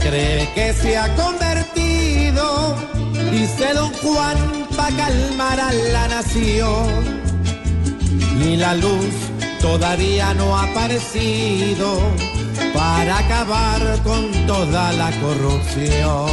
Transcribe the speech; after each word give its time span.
Cree 0.00 0.48
que 0.54 0.72
se 0.72 0.96
ha 0.96 1.14
convertido, 1.16 2.76
dice 3.30 3.74
don 3.74 3.92
Juan, 3.94 4.66
pa' 4.76 4.90
calmar 4.96 5.60
a 5.60 5.72
la 5.72 6.08
nación. 6.08 6.86
Y 8.40 8.56
la 8.56 8.74
luz 8.74 9.14
todavía 9.60 10.34
no 10.34 10.56
ha 10.56 10.64
aparecido 10.64 11.98
para 12.74 13.18
acabar 13.18 13.80
con 14.04 14.30
toda 14.46 14.92
la 14.92 15.10
corrupción. 15.22 16.26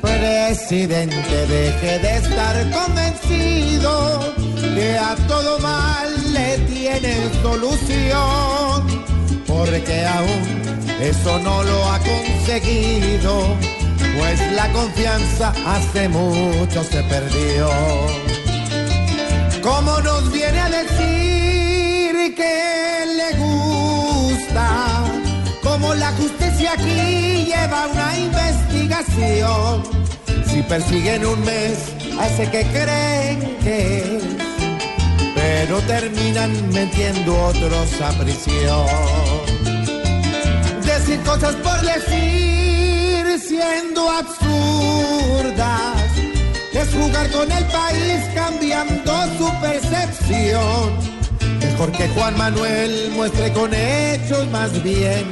Presidente, 0.00 1.46
deje 1.46 1.98
de 1.98 2.16
estar 2.16 2.70
convencido 2.70 4.34
que 4.74 4.98
a 4.98 5.14
todo 5.28 5.58
mal 5.58 6.32
le 6.32 6.58
tienen 6.72 7.30
solución, 7.42 9.04
porque 9.46 10.06
aún 10.06 10.65
eso 11.00 11.38
no 11.40 11.62
lo 11.62 11.84
ha 11.92 11.98
conseguido, 11.98 13.56
pues 14.18 14.52
la 14.52 14.72
confianza 14.72 15.52
hace 15.66 16.08
mucho 16.08 16.82
se 16.84 17.02
perdió. 17.04 17.68
¿Cómo 19.62 20.00
nos 20.00 20.32
viene 20.32 20.60
a 20.60 20.70
decir 20.70 22.34
que 22.34 23.04
le 23.14 23.36
gusta? 23.36 25.04
Como 25.62 25.94
la 25.94 26.12
justicia 26.12 26.72
aquí 26.72 27.46
lleva 27.46 27.88
una 27.92 28.18
investigación. 28.18 29.82
Si 30.46 30.62
persiguen 30.62 31.26
un 31.26 31.40
mes, 31.44 31.92
hace 32.18 32.50
que 32.50 32.62
creen 32.62 33.56
que, 33.62 34.20
pero 35.34 35.78
terminan 35.82 36.72
metiendo 36.72 37.36
otros 37.44 38.00
a 38.00 38.10
prisión. 38.12 38.86
Cosas 41.24 41.54
por 41.56 41.80
decir, 41.80 43.38
siendo 43.40 44.10
absurdas 44.10 44.56
es 46.72 46.88
jugar 46.94 47.30
con 47.30 47.50
el 47.50 47.64
país 47.66 48.22
cambiando 48.34 49.12
su 49.38 49.60
percepción. 49.60 50.96
Mejor 51.60 51.92
que 51.92 52.08
Juan 52.08 52.36
Manuel 52.38 53.10
muestre 53.14 53.52
con 53.52 53.74
hechos 53.74 54.46
más 54.50 54.82
bien, 54.82 55.30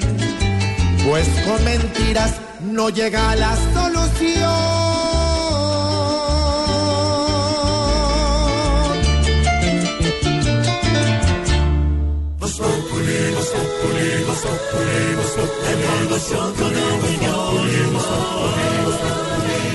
pues 1.09 1.29
con 1.47 1.65
mentiras 1.65 2.35
no 2.63 2.89
llega 2.91 3.31
a 3.31 3.37
la 3.37 3.57
solución. 3.73 4.85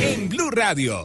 En 0.02 0.28
Blue 0.30 0.50
Radio. 0.52 1.04